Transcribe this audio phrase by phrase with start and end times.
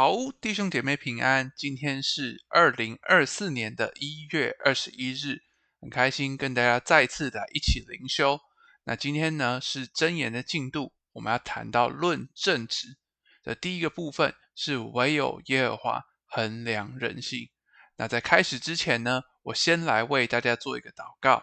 [0.00, 1.52] 好，弟兄姐妹平安。
[1.56, 5.42] 今天是二零二四年的一月二十一日，
[5.80, 8.38] 很开心跟大家再次的一起灵修。
[8.84, 12.96] 那今天呢是箴言的进度，我们要谈到论正直
[13.42, 17.50] 的第一个部分是唯有耶和华衡量人性。
[17.96, 21.42] 那在开始之前呢，我先来为大家做一个祷告。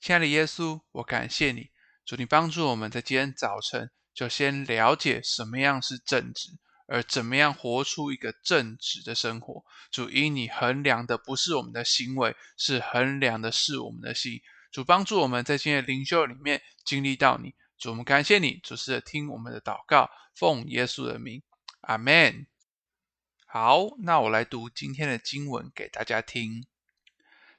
[0.00, 1.72] 亲爱的耶稣，我感谢你，
[2.04, 3.90] 主你帮助我们在今天早晨。
[4.14, 6.50] 就先了解什么样是正直，
[6.86, 9.64] 而怎么样活出一个正直的生活。
[9.90, 14.40] 主，因你衡量的不是我们的行为，是衡量的是我们的心。
[14.70, 17.54] 主帮助我们在今天的灵修里面经历到你。
[17.76, 21.42] 主，我们感谢你，主是听我们的祷告，奉耶稣的名，
[21.80, 22.46] 阿门。
[23.46, 26.66] 好，那我来读今天的经文给大家听，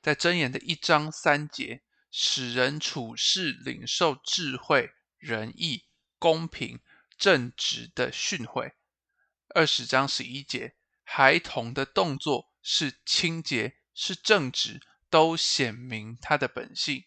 [0.01, 1.81] 在箴言的一章三节，
[2.11, 5.83] 使人处事领受智慧仁义。
[6.19, 6.79] 公平
[7.17, 8.73] 正直的训诲，
[9.49, 17.05] 二十章十一节，孩童的动作是清洁，是正直，都显明他的本性。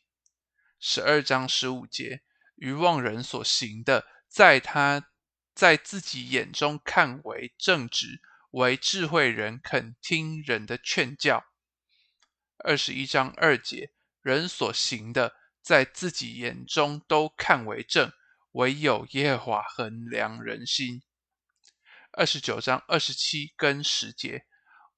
[0.80, 2.22] 十二章十五节，
[2.54, 5.10] 愚妄人所行的，在他
[5.54, 8.20] 在自己眼中看为正直，
[8.52, 11.44] 为智慧人肯听人的劝教。
[12.58, 18.12] 二十一章二节，人所行的，在自己眼中都看为正。
[18.58, 21.02] 唯有耶和华衡量人心。
[22.10, 24.46] 二十九章二十七跟十节，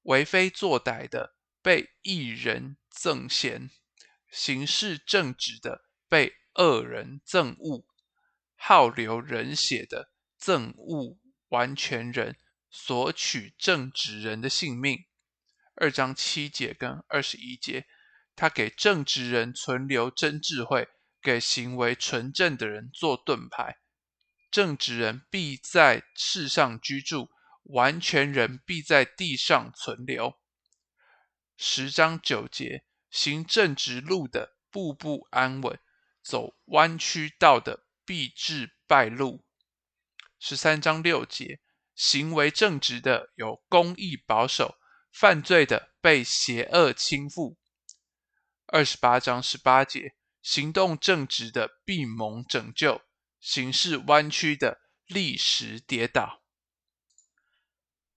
[0.01, 3.69] 为非作歹的被一人憎嫌，
[4.31, 7.85] 行事正直的被恶人憎恶，
[8.55, 12.37] 好流人血的憎恶完全人，
[12.71, 15.05] 索取正直人的性命。
[15.75, 17.85] 二章七节跟二十一节，
[18.35, 20.87] 他给正直人存留真智慧。
[21.21, 23.77] 给行为纯正的人做盾牌，
[24.49, 27.29] 正直人必在世上居住，
[27.63, 30.39] 完全人必在地上存留。
[31.55, 35.79] 十章九节，行正直路的步步安稳，
[36.23, 39.45] 走弯曲道的必致败露。
[40.39, 41.59] 十三章六节，
[41.93, 44.75] 行为正直的有公义保守，
[45.11, 47.57] 犯罪的被邪恶倾覆。
[48.65, 50.15] 二十八章十八节。
[50.41, 53.01] 行动正直的必蒙拯救，
[53.39, 56.41] 行事弯曲的立时跌倒。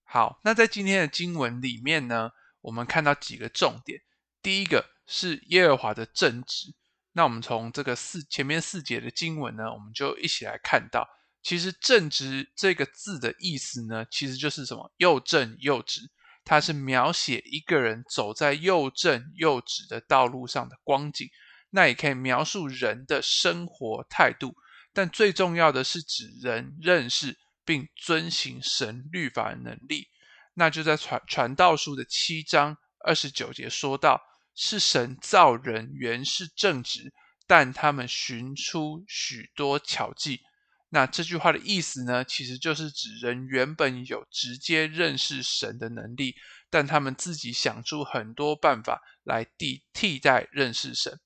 [0.02, 2.30] 好，那在今天的经文里面呢，
[2.60, 4.00] 我们看到几个重点。
[4.40, 6.74] 第一个是耶和华的正直。
[7.12, 11.08] 那我们从这个四前面四节的经文呢，我们就一起来看到，
[11.42, 14.92] 其实正直这个字的意思呢，其实就是什么？
[14.96, 16.00] 又正又直。
[16.44, 21.28] 它是描写一个人走在又正又直的道路上的光景。
[21.76, 24.54] 那也可以描述人的生活态度，
[24.92, 30.06] 但最重要的是指人认识并遵行神律法的能力。
[30.54, 34.22] 那就在传传道书的七章二十九节说到
[34.54, 37.12] ：“是神造人原是正直，
[37.48, 40.42] 但他们寻出许多巧计。”
[40.90, 46.36] 那这句话的意思呢，其实就是指人原本有直接认识神的能力，
[46.70, 51.18] 但他们自己想出很多办法来替替代认识神。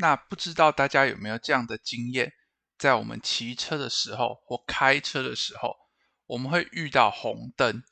[0.00, 2.32] 那不知道大家有没有这样的经验，
[2.78, 5.76] 在我们骑车的时候或开车的时候，
[6.24, 7.82] 我们会遇到红灯。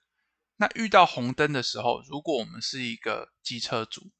[0.56, 4.10] 那遇到红灯的时候，如果我们是一个机车族，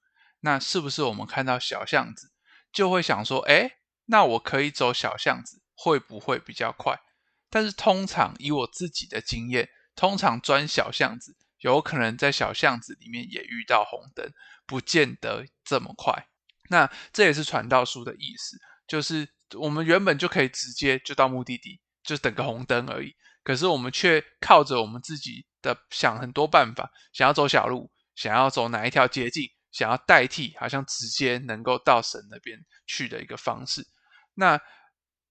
[0.41, 2.31] 那是不是我们看到小巷子
[2.71, 7.01] 就会想说，诶，那我可以走小巷子，会不会比较快？
[7.49, 14.31] 但是通常以我自己的经验，通常钻小巷子，有可能在小巷子里面也遇到红灯，
[14.67, 16.29] 不见得这么快。
[16.69, 18.57] 那这也是传道书的意思，
[18.87, 23.15] 就是我们原本就可以直接就到目的地，就等个红灯而已。
[23.43, 33.87] 可是我们却靠着我们自己的想很多办法，想要走小路，想要走哪一条捷径，想要代替好像直接能够到神那边去的一个方式。
[34.35, 34.61] 那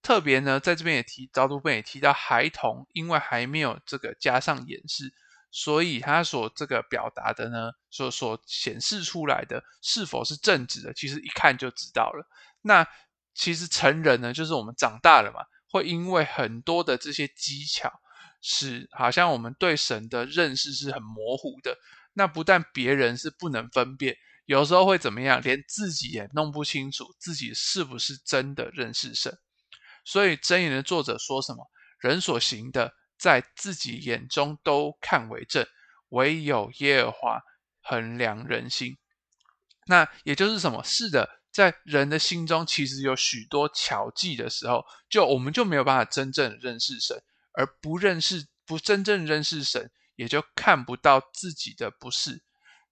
[0.01, 5.13] 特别呢，在这边也提，早读本也提到孩童，因为还没有这个加上掩饰。
[5.49, 12.27] 所以他所这个表达的呢，所所显示出来的是否是正直的，其实一看就知道了。
[12.61, 12.85] 那
[13.33, 15.39] 其实成人呢，就是我们长大了嘛，
[15.71, 17.91] 会因为很多的这些技巧，
[18.41, 21.77] 使好像我们对神的认识是很模糊的。
[22.13, 24.15] 那不但别人是不能分辨，
[24.45, 29.35] 有时候会怎么样，连自己也弄不清楚自己是不是真的认识神。
[30.03, 31.65] 所以箴言的作者说什么？
[31.99, 32.93] 人所行的。
[33.17, 35.65] 在自己眼中都看为正，
[36.09, 37.41] 唯有耶和华
[37.81, 38.97] 衡量人心。
[39.87, 40.83] 那也就是什么？
[40.83, 47.21] 是的，在人的心中，其实有许多巧计的时候，就我们就没有办法真正认识神。
[47.59, 52.43] 而不认识、不真正认识神，也就看不到自己的不是。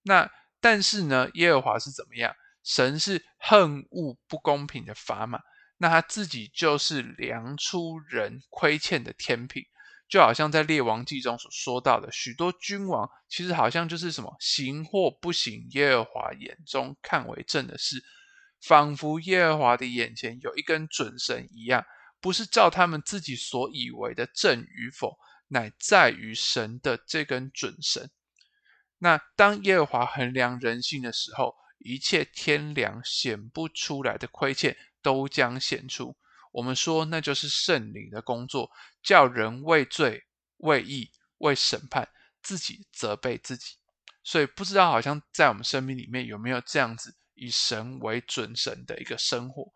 [0.01, 0.27] 那
[0.59, 2.35] 但是呢，耶和华是怎么样？
[2.63, 5.39] 神是恨恶不公平的砝码，
[5.77, 9.63] 那他自己就是量出人亏欠的天平。
[10.07, 18.03] 就好像在列王记中所说到的，许多君王其实好像就是什么行或不行，耶和华眼中看为正的事，
[18.61, 21.83] 仿佛耶和华的眼前有一根准绳一样，
[22.21, 25.17] 不是照他们自己所以为的正与否，
[25.47, 28.09] 乃在于神的这根准绳。
[28.99, 36.15] 那当耶和华衡量人性的时候，一切天良显不出来的亏欠都将显出。
[36.55, 38.71] 我们说，那就是圣灵的工作，
[39.03, 40.23] 叫人为罪、
[40.59, 42.07] 为义、为审判，
[42.41, 43.75] 自己责备自己。
[44.23, 49.69] 所以，不知道好像在我们生命里面有没有这样子以神为准绳的一个生活？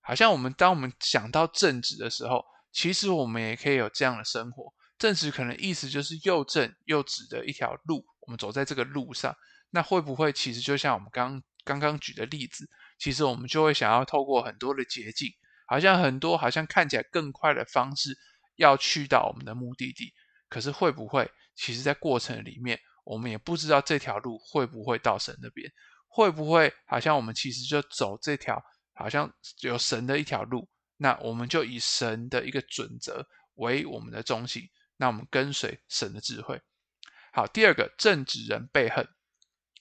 [0.00, 4.74] 好像我们当我们想到正直的时候，其实我们也可以有这样的生活。
[4.98, 9.32] 正直可能意思就是又正又直的一条路，我们走在这个路上，
[9.70, 15.32] 那会不会其实就像我们刚刚刚举的例子，其实我们就会想要透过很多的捷径。
[15.74, 18.16] 好像很多，好像看起来更快的方式
[18.54, 20.14] 要去到我们的目的地，
[20.48, 25.68] 可是会不会，其实在过程里面，我们也不知道这条路会不会到神那边，
[26.06, 28.62] 会不会好像我们其实就走这条
[28.92, 29.28] 好像
[29.62, 34.62] 有神的一条路，那我们就以神的一个准则为我们的中心，
[34.96, 36.62] 那我们跟随神的智慧。
[37.32, 39.04] 好，第二个正直人被恨，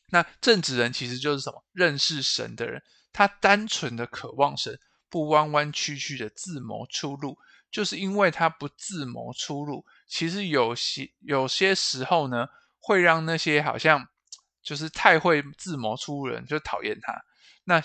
[0.10, 1.64] 那正直人其实就是什么？
[1.72, 2.82] 认识神的人，
[3.12, 4.80] 他单纯的渴望神。
[5.14, 7.38] 不弯弯曲曲的自谋出路，
[7.70, 9.86] 就是因为他不自谋出路。
[10.08, 12.48] 其实有些有些时候呢，
[12.80, 14.08] 会让那些好像
[14.64, 17.14] 就是太会自谋出路人就讨厌他。
[17.66, 17.80] 那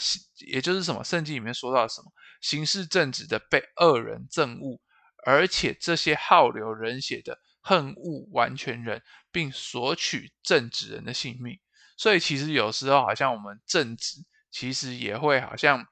[0.46, 1.04] 也就是什么？
[1.04, 2.10] 圣经里面说到什么？
[2.40, 4.80] 行事正直的被恶人憎恶，
[5.26, 11.60] 而且这些好流人血的恨恶完全人，并索取正直人的性命。
[11.98, 15.86] 所以其实有时候好像我们正直，其实也会好像。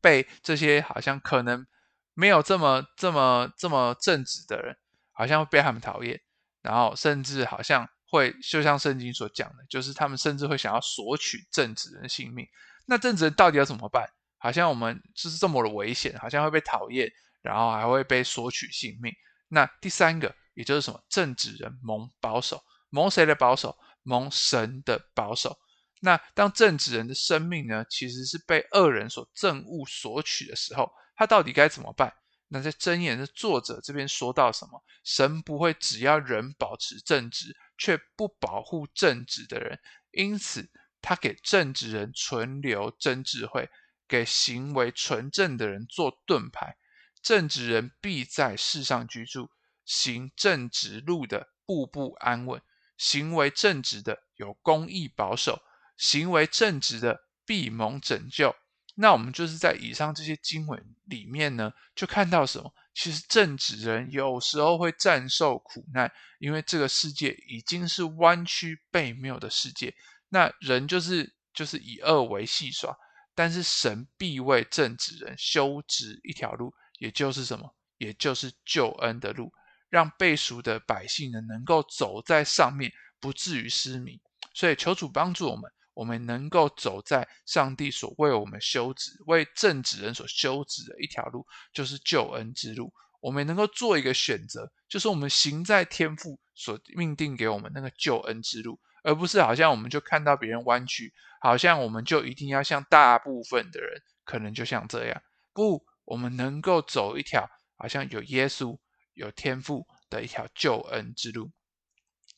[0.00, 1.66] 被这些好像可能
[2.14, 4.76] 没有这么这么这么正直的人，
[5.12, 6.20] 好像会被他们讨厌，
[6.62, 12.46] 然后甚至好像会就像圣经所讲的，就是他们甚至会想要索取正直人的性命。
[12.86, 14.08] 那正直人到底要怎么办？
[14.38, 17.10] 好像我们就是这么的危险，好像会被讨厌，
[17.42, 19.12] 然后还会被索取性命。
[19.48, 21.02] 那第三个，也就是什么？
[21.08, 23.76] 正直人蒙保守，蒙谁的保守？
[24.02, 25.58] 蒙神的保守。
[26.06, 32.14] 那当正直人的生命呢，其实是被恶人所憎恶索取的时候，他到底该怎么办？
[32.46, 34.80] 那在箴言的作者这边说到什么？
[35.02, 39.80] 神不会只要人保持正直，却不保护正直的人，
[40.12, 40.70] 因此
[41.02, 43.68] 他给正直人存留真智慧，
[44.06, 46.76] 给行为纯正的人做盾牌。
[47.20, 49.50] 正直人必在世上居住，
[49.84, 52.62] 行正直路的步步安稳，
[52.96, 55.60] 行为正直的有公义保守。
[55.96, 58.54] 行为正直的必蒙拯救。
[58.98, 62.72] 那我们就是在以上这些经文里面呢，就看到什么？
[62.94, 69.94] 其实正直人有时候会战胜苦难，因为这个世界已经是弯曲悖谬的世界。
[70.30, 72.96] 那人就是就是以恶为戏耍，
[73.34, 77.74] 但是神必为正直人修直一条路，也就是什么？
[77.98, 79.52] 也就是救恩的路，
[79.90, 84.18] 让被赎的百姓呢能够走在上面，不至于失明。
[84.54, 85.70] 所以求主帮助我们。
[85.96, 92.92] 我们能够走在上帝所为我们修止、为正直人所修止的一条路，就是救恩之路。
[93.18, 105.22] 我们能够做一个选择，就是我们行在天父所命定给我们那个救恩之路，而不是好像我们就看到别人弯曲，好像我们就一定要像大部分的人可能就像这样。
[105.54, 107.48] 不，我们能够走一条
[107.78, 108.78] 好像有耶稣、
[109.14, 111.50] 有天父的一条救恩之路。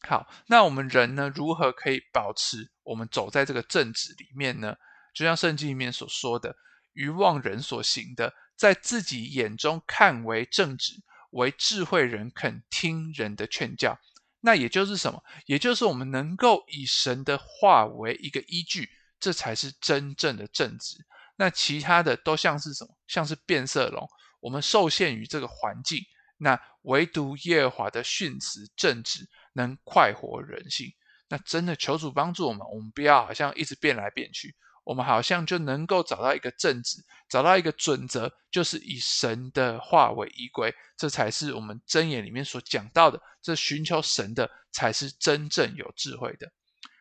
[0.06, 4.76] 好，那我们人呢，如何可以保持我们走在这个正直里面呢？
[5.12, 6.54] 就像圣经里面所说的，
[6.92, 10.94] 愚妄人所行的，在自己眼中看为正直，
[11.30, 13.98] 为智慧人肯听人的劝教。
[14.40, 15.20] 那也就是什么？
[15.46, 18.88] 也就是我们能够以神的话为一个依据，
[19.18, 20.96] 这才是真正的正直。
[21.34, 22.96] 那其他的都像是什么？
[23.08, 26.00] 像是变色龙，我们受限于这个环境。
[26.40, 29.28] 那唯独耶和华的训词正直，
[29.58, 30.92] 能快活人性。
[31.28, 43.20] 那真的求主帮助我们，我们不要好像一直变来变去，我们好像就能够找到一个正直，找到一个准则，就是以神的话为依归，这才是我们箴言里面所讲到的。
[43.42, 46.50] 这寻求神的，才是真正有智慧的。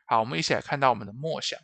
[0.06, 1.58] 好，我们一起来看到我们的默想。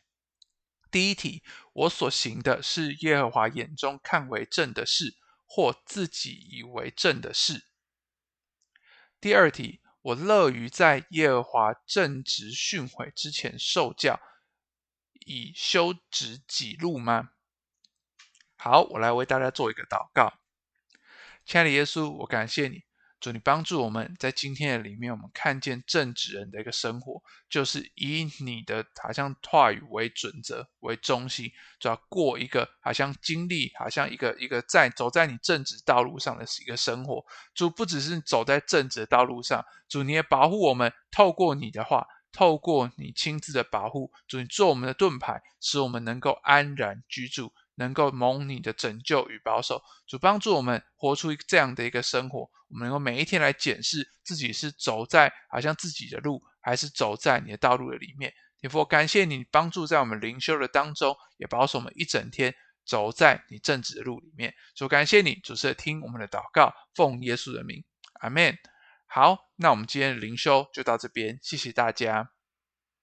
[0.90, 7.66] 第一题，我所行的是耶和华眼中看为正的事，或自己以为正的事。
[9.20, 14.20] 第二题，我乐于在耶和华正直训诲之前受教，
[15.26, 17.30] 以修直己路吗？
[18.58, 20.34] 好，我来为大家做一个祷告。
[21.46, 22.84] 亲爱的耶稣，我感谢你。
[23.24, 31.50] 主，你帮助我们在今天的里面，我们看见正直人的一个生活，就是以你的好像话语为准则、为中心，
[31.80, 37.26] 就要过一个好像经历、好像一个一个在走在你正直道路上的一个生活。
[37.56, 47.54] 主不只是走在正直的道路上，主你也保护我们，透过你的话，透过你亲自的保护，主你做我们的盾牌，使我们能够安然居住。
[47.76, 52.50] 能够蒙你的拯救与保守，主帮助我们活出这样的一个生活。
[52.70, 58.34] 我们能够每一天来检视自己是走在好像自己的路，还是走在你的道路的里面。
[58.60, 64.54] 天父，感谢你帮助在我们灵修的当中，也保守我们一整天走在你正直的路里面。
[64.74, 67.84] 主感谢你，主是听我们的祷告，奉耶稣的名，
[68.22, 68.58] 阿门。
[69.06, 72.33] 好，那我们今天的灵修就到这边，谢谢大家。